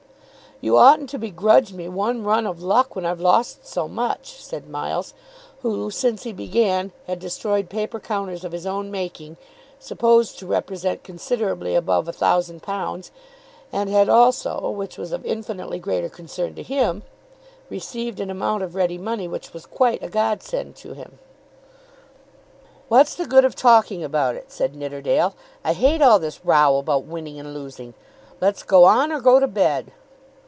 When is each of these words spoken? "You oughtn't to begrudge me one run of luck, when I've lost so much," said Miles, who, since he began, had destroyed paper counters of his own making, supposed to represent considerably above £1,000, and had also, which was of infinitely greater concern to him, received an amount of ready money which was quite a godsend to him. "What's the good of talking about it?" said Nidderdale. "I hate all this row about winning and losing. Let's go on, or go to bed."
"You 0.63 0.77
oughtn't 0.77 1.09
to 1.09 1.17
begrudge 1.17 1.73
me 1.73 1.87
one 1.89 2.23
run 2.23 2.45
of 2.45 2.61
luck, 2.61 2.95
when 2.95 3.03
I've 3.03 3.19
lost 3.19 3.65
so 3.65 3.87
much," 3.87 4.35
said 4.43 4.69
Miles, 4.69 5.15
who, 5.63 5.89
since 5.89 6.21
he 6.21 6.31
began, 6.31 6.91
had 7.07 7.17
destroyed 7.17 7.67
paper 7.67 7.99
counters 7.99 8.43
of 8.43 8.51
his 8.51 8.67
own 8.67 8.91
making, 8.91 9.37
supposed 9.79 10.37
to 10.37 10.45
represent 10.45 11.01
considerably 11.03 11.73
above 11.73 12.05
£1,000, 12.05 13.09
and 13.73 13.89
had 13.89 14.07
also, 14.07 14.69
which 14.69 14.99
was 14.99 15.11
of 15.11 15.25
infinitely 15.25 15.79
greater 15.79 16.09
concern 16.09 16.53
to 16.53 16.61
him, 16.61 17.01
received 17.71 18.19
an 18.19 18.29
amount 18.29 18.61
of 18.61 18.75
ready 18.75 18.99
money 18.99 19.27
which 19.27 19.53
was 19.55 19.65
quite 19.65 20.03
a 20.03 20.09
godsend 20.09 20.75
to 20.75 20.93
him. 20.93 21.17
"What's 22.87 23.15
the 23.15 23.25
good 23.25 23.45
of 23.45 23.55
talking 23.55 24.03
about 24.03 24.35
it?" 24.35 24.51
said 24.51 24.75
Nidderdale. 24.75 25.33
"I 25.63 25.73
hate 25.73 26.03
all 26.03 26.19
this 26.19 26.45
row 26.45 26.77
about 26.77 27.05
winning 27.05 27.39
and 27.39 27.51
losing. 27.51 27.95
Let's 28.39 28.61
go 28.61 28.83
on, 28.83 29.11
or 29.11 29.19
go 29.19 29.39
to 29.39 29.47
bed." 29.47 29.91